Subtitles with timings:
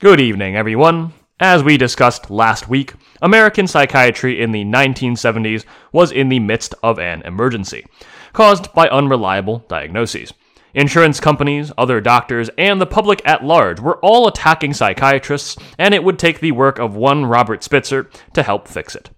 [0.00, 1.12] Good evening, everyone.
[1.40, 7.00] As we discussed last week, American psychiatry in the 1970s was in the midst of
[7.00, 7.84] an emergency,
[8.32, 10.32] caused by unreliable diagnoses.
[10.72, 16.04] Insurance companies, other doctors, and the public at large were all attacking psychiatrists, and it
[16.04, 19.10] would take the work of one Robert Spitzer to help fix it.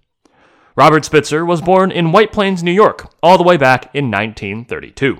[0.75, 5.19] Robert Spitzer was born in White Plains, New York, all the way back in 1932.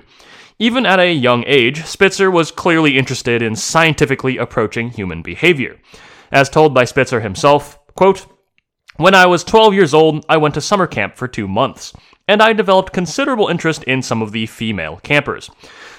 [0.62, 5.76] Even at a young age, Spitzer was clearly interested in scientifically approaching human behavior.
[6.30, 8.26] As told by Spitzer himself, quote,
[8.96, 11.92] When I was 12 years old, I went to summer camp for two months,
[12.28, 15.50] and I developed considerable interest in some of the female campers.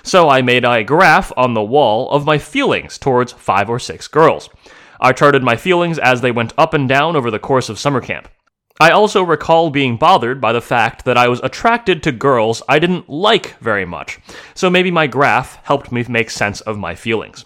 [0.02, 4.08] So I made a graph on the wall of my feelings towards five or six
[4.08, 4.50] girls.
[4.98, 8.00] I charted my feelings as they went up and down over the course of summer
[8.00, 8.30] camp.
[8.80, 12.80] I also recall being bothered by the fact that I was attracted to girls I
[12.80, 14.20] didn't like very much,
[14.56, 17.46] so maybe my graph helped me make sense of my feelings.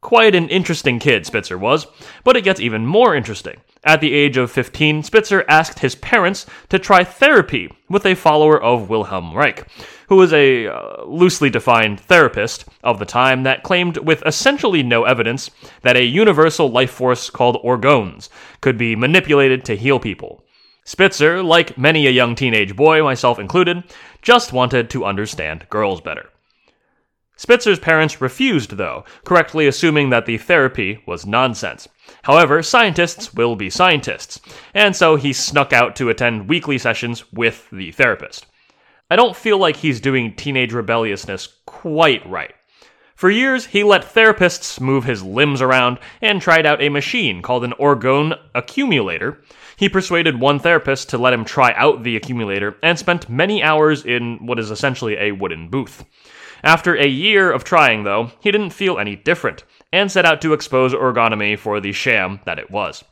[0.00, 1.86] Quite an interesting kid, Spitzer was,
[2.24, 3.60] but it gets even more interesting.
[3.86, 8.60] At the age of 15, Spitzer asked his parents to try therapy with a follower
[8.60, 9.64] of Wilhelm Reich,
[10.08, 15.04] who was a uh, loosely defined therapist of the time that claimed, with essentially no
[15.04, 18.28] evidence, that a universal life force called orgones
[18.60, 20.44] could be manipulated to heal people.
[20.84, 23.84] Spitzer, like many a young teenage boy, myself included,
[24.20, 26.28] just wanted to understand girls better.
[27.36, 31.86] Spitzer's parents refused, though, correctly assuming that the therapy was nonsense.
[32.22, 34.40] However, scientists will be scientists,
[34.72, 38.46] and so he snuck out to attend weekly sessions with the therapist.
[39.10, 42.54] I don't feel like he's doing teenage rebelliousness quite right.
[43.14, 47.64] For years, he let therapists move his limbs around and tried out a machine called
[47.64, 49.42] an orgone accumulator.
[49.76, 54.04] He persuaded one therapist to let him try out the accumulator and spent many hours
[54.04, 56.04] in what is essentially a wooden booth.
[56.66, 59.62] After a year of trying, though, he didn't feel any different,
[59.92, 63.04] and set out to expose orgonomy for the sham that it was.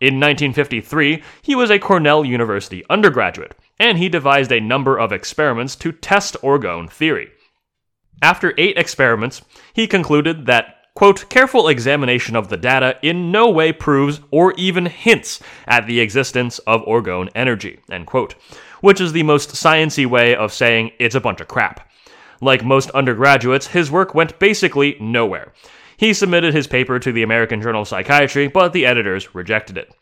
[0.00, 5.76] In 1953, he was a Cornell University undergraduate, and he devised a number of experiments
[5.76, 7.28] to test orgone theory.
[8.22, 9.42] After eight experiments,
[9.74, 14.86] he concluded that quote, careful examination of the data in no way proves or even
[14.86, 18.34] hints at the existence of orgone energy, end quote,
[18.80, 21.86] which is the most sciency way of saying it's a bunch of crap.
[22.42, 25.52] Like most undergraduates, his work went basically nowhere.
[25.96, 29.94] He submitted his paper to the American Journal of Psychiatry, but the editors rejected it.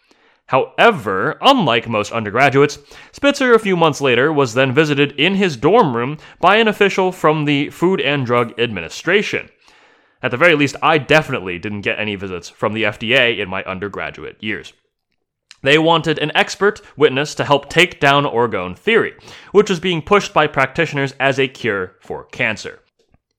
[0.46, 2.78] However, unlike most undergraduates,
[3.12, 7.12] Spitzer a few months later was then visited in his dorm room by an official
[7.12, 9.50] from the Food and Drug Administration.
[10.22, 13.62] At the very least, I definitely didn't get any visits from the FDA in my
[13.64, 14.72] undergraduate years.
[15.62, 19.14] They wanted an expert witness to help take down orgone theory,
[19.52, 22.80] which was being pushed by practitioners as a cure for cancer.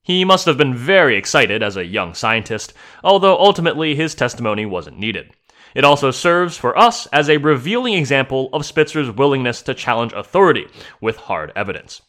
[0.04, 2.74] He must have been very excited as a young scientist,
[3.04, 5.32] although ultimately his testimony wasn't needed.
[5.74, 10.68] It also serves for us as a revealing example of Spitzer's willingness to challenge authority
[11.00, 12.02] with hard evidence.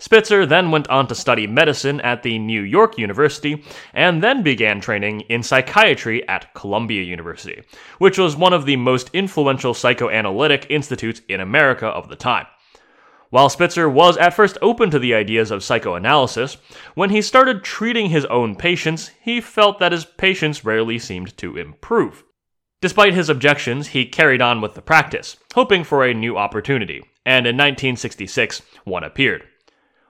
[0.00, 4.80] Spitzer then went on to study medicine at the New York University and then began
[4.80, 7.62] training in psychiatry at Columbia University,
[7.98, 12.46] which was one of the most influential psychoanalytic institutes in America of the time.
[13.30, 16.56] While Spitzer was at first open to the ideas of psychoanalysis,
[16.94, 21.56] when he started treating his own patients, he felt that his patients rarely seemed to
[21.56, 22.22] improve.
[22.80, 27.46] Despite his objections, he carried on with the practice, hoping for a new opportunity, and
[27.48, 29.42] in 1966, one appeared.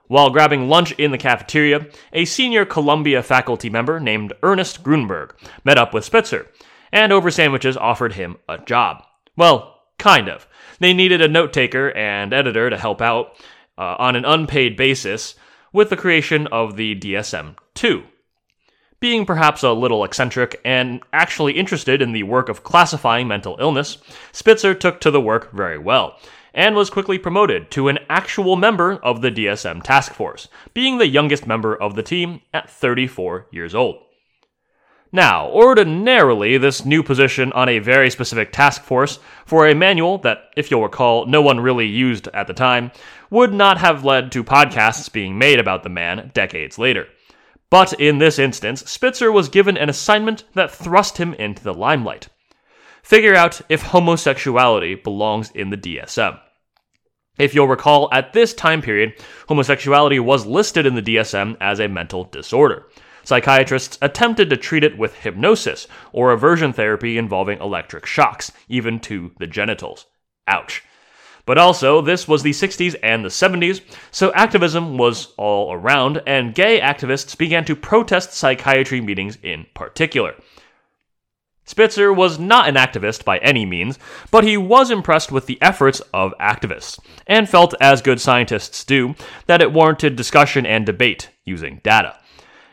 [0.09, 5.33] While grabbing lunch in the cafeteria, a senior Columbia faculty member named Ernest Gruenberg
[5.63, 6.47] met up with Spitzer,
[6.91, 9.03] and over sandwiches offered him a job.
[9.37, 10.47] Well, kind of.
[10.79, 13.35] They needed a note taker and editor to help out
[13.77, 15.35] uh, on an unpaid basis
[15.73, 18.01] with the creation of the DSM 2.
[18.99, 23.99] Being perhaps a little eccentric and actually interested in the work of classifying mental illness,
[24.31, 26.17] Spitzer took to the work very well
[26.59, 31.07] and was quickly promoted to an actual member of the DSM task force, being the
[31.07, 34.03] youngest member of the team at 34 years old.
[35.09, 40.49] Now, ordinarily, this new position on a very specific task force for a manual that,
[40.57, 42.91] if you'll recall, no one really used at the time,
[43.29, 47.07] would not have led to podcasts being made about the man decades later.
[47.69, 52.27] But in this instance, Spitzer was given an assignment that thrust him into the limelight
[53.01, 56.39] figure out if homosexuality belongs in the DSM.
[57.39, 59.13] If you'll recall, at this time period,
[59.47, 62.87] homosexuality was listed in the DSM as a mental disorder.
[63.23, 69.31] Psychiatrists attempted to treat it with hypnosis or aversion therapy involving electric shocks, even to
[69.39, 70.05] the genitals.
[70.47, 70.83] Ouch.
[71.45, 73.81] But also, this was the 60s and the 70s,
[74.11, 80.35] so activism was all around, and gay activists began to protest psychiatry meetings in particular.
[81.69, 83.99] Spitzer was not an activist by any means,
[84.31, 89.13] but he was impressed with the efforts of activists, and felt, as good scientists do,
[89.45, 92.17] that it warranted discussion and debate using data.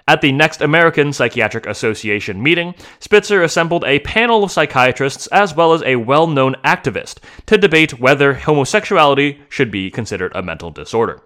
[0.08, 5.75] At the next American Psychiatric Association meeting, Spitzer assembled a panel of psychiatrists as well
[5.75, 11.20] as a well known activist to debate whether homosexuality should be considered a mental disorder.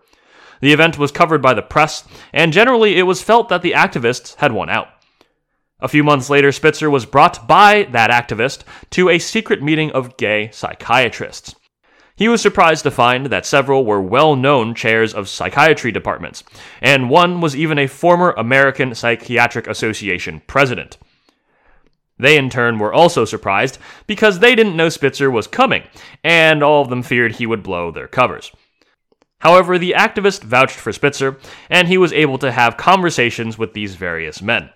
[0.60, 2.02] The event was covered by the press,
[2.32, 4.88] and generally it was felt that the activists had won out.
[5.82, 10.16] A few months later, Spitzer was brought by that activist to a secret meeting of
[10.16, 11.54] gay psychiatrists.
[12.16, 16.44] He was surprised to find that several were well known chairs of psychiatry departments,
[16.82, 20.98] and one was even a former American Psychiatric Association president.
[22.18, 25.84] They, in turn, were also surprised because they didn't know Spitzer was coming,
[26.22, 28.52] and all of them feared he would blow their covers.
[29.38, 31.38] However, the activist vouched for Spitzer,
[31.70, 34.68] and he was able to have conversations with these various men.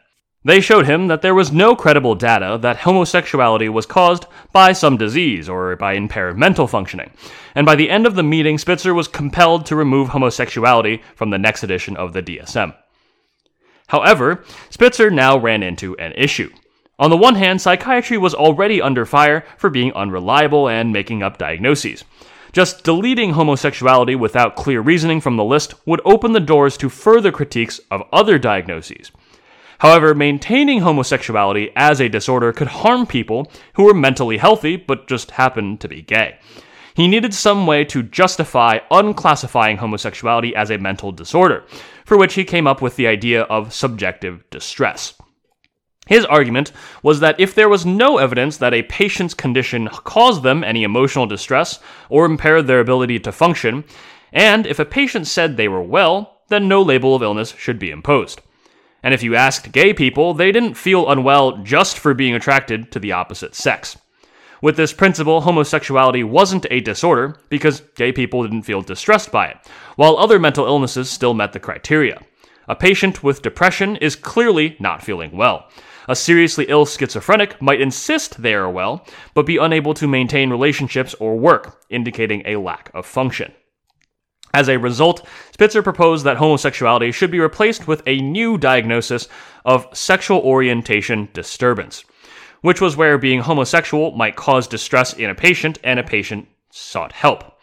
[0.46, 4.98] They showed him that there was no credible data that homosexuality was caused by some
[4.98, 7.10] disease or by impaired mental functioning.
[7.54, 11.38] And by the end of the meeting, Spitzer was compelled to remove homosexuality from the
[11.38, 12.74] next edition of the DSM.
[13.86, 16.50] However, Spitzer now ran into an issue.
[16.98, 21.38] On the one hand, psychiatry was already under fire for being unreliable and making up
[21.38, 22.04] diagnoses.
[22.52, 27.32] Just deleting homosexuality without clear reasoning from the list would open the doors to further
[27.32, 29.10] critiques of other diagnoses.
[29.78, 35.32] However, maintaining homosexuality as a disorder could harm people who were mentally healthy but just
[35.32, 36.38] happened to be gay.
[36.94, 41.64] He needed some way to justify unclassifying homosexuality as a mental disorder,
[42.04, 45.14] for which he came up with the idea of subjective distress.
[46.06, 46.70] His argument
[47.02, 51.26] was that if there was no evidence that a patient's condition caused them any emotional
[51.26, 53.84] distress or impaired their ability to function,
[54.32, 57.90] and if a patient said they were well, then no label of illness should be
[57.90, 58.40] imposed.
[59.04, 62.98] And if you asked gay people, they didn't feel unwell just for being attracted to
[62.98, 63.98] the opposite sex.
[64.62, 69.58] With this principle, homosexuality wasn't a disorder because gay people didn't feel distressed by it,
[69.96, 72.22] while other mental illnesses still met the criteria.
[72.66, 75.68] A patient with depression is clearly not feeling well.
[76.08, 81.12] A seriously ill schizophrenic might insist they are well, but be unable to maintain relationships
[81.20, 83.52] or work, indicating a lack of function.
[84.54, 89.26] As a result, Spitzer proposed that homosexuality should be replaced with a new diagnosis
[89.64, 92.04] of sexual orientation disturbance,
[92.60, 97.10] which was where being homosexual might cause distress in a patient and a patient sought
[97.10, 97.58] help.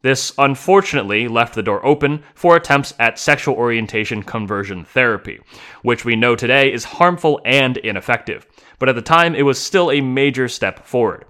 [0.00, 5.38] This unfortunately left the door open for attempts at sexual orientation conversion therapy,
[5.82, 8.46] which we know today is harmful and ineffective,
[8.78, 11.26] but at the time it was still a major step forward.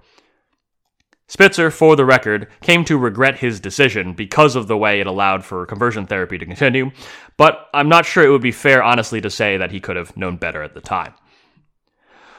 [1.33, 5.43] Spitzer, for the record, came to regret his decision because of the way it allowed
[5.43, 6.91] for conversion therapy to continue,
[7.37, 10.15] but I'm not sure it would be fair, honestly, to say that he could have
[10.15, 11.15] known better at the time.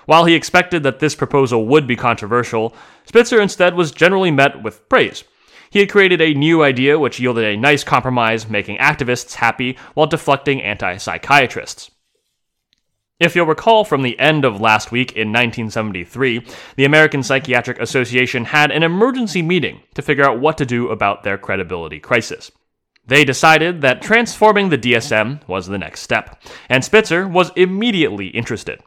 [0.07, 2.73] While he expected that this proposal would be controversial,
[3.05, 5.25] Spitzer instead was generally met with praise.
[5.71, 10.07] He had created a new idea which yielded a nice compromise, making activists happy while
[10.07, 11.91] deflecting anti psychiatrists.
[13.25, 18.45] If you'll recall from the end of last week in 1973, the American Psychiatric Association
[18.45, 22.51] had an emergency meeting to figure out what to do about their credibility crisis.
[23.07, 26.39] They decided that transforming the DSM was the next step,
[26.69, 28.83] and Spitzer was immediately interested.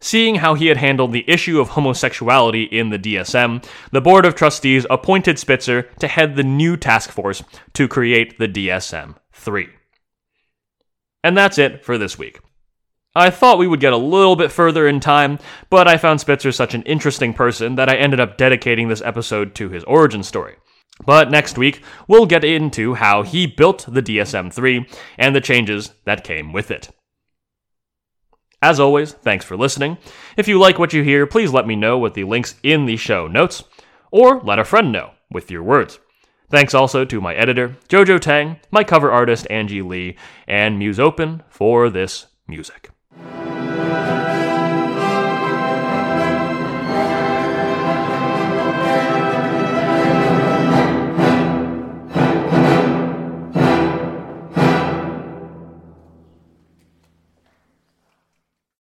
[0.00, 4.34] Seeing how he had handled the issue of homosexuality in the DSM, the Board of
[4.34, 9.68] Trustees appointed Spitzer to head the new task force to create the DSM 3.
[11.22, 12.40] And that's it for this week.
[13.16, 15.38] I thought we would get a little bit further in time,
[15.70, 19.54] but I found Spitzer such an interesting person that I ended up dedicating this episode
[19.54, 20.56] to his origin story.
[21.06, 25.94] But next week, we'll get into how he built the DSM 3 and the changes
[26.04, 26.90] that came with it.
[28.60, 29.96] As always, thanks for listening.
[30.36, 32.98] If you like what you hear, please let me know with the links in the
[32.98, 33.64] show notes,
[34.10, 35.98] or let a friend know with your words.
[36.50, 41.88] Thanks also to my editor, Jojo Tang, my cover artist, Angie Lee, and Musopen for
[41.88, 42.90] this music.